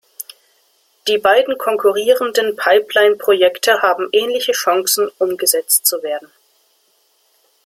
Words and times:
Die 1.07 1.19
beiden 1.19 1.59
konkurrierenden 1.59 2.55
Pipeline-Projekte 2.55 3.83
haben 3.83 4.09
ähnliche 4.11 4.51
Chancen, 4.53 5.11
umgesetzt 5.19 5.85
zu 5.85 6.01
werden. 6.01 6.31